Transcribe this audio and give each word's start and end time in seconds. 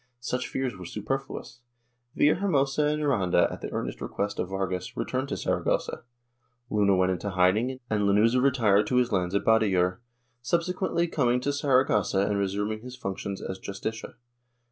Such 0.19 0.47
fears 0.47 0.75
were 0.75 0.85
superfluous. 0.85 1.59
Villahermosa 2.17 2.87
and 2.91 3.03
Aranda, 3.03 3.47
at 3.51 3.61
the 3.61 3.71
earnest 3.71 4.01
rec|uest 4.01 4.39
of 4.39 4.49
\^argas, 4.49 4.97
returned 4.97 5.29
to 5.29 5.37
Saragossa; 5.37 6.01
Luna 6.71 6.95
went 6.95 7.11
into 7.11 7.29
hiding 7.29 7.79
and 7.87 8.07
Lanuza 8.07 8.41
retired 8.41 8.87
to 8.87 8.95
his 8.95 9.11
lands 9.11 9.35
at 9.35 9.43
Badallur, 9.45 9.99
subsequently 10.41 11.07
coming 11.07 11.39
to 11.41 11.53
Saragossa 11.53 12.21
and 12.25 12.39
resuming 12.39 12.79
his 12.81 12.95
functions 12.95 13.43
as 13.43 13.59
Justicia. 13.59 14.15